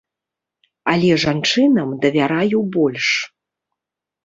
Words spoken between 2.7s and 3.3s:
больш.